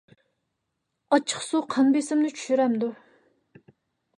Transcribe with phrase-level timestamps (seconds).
[1.13, 2.91] ئاچچىق سۇ قان بېسىمنى چۈشۈرەمدۇ؟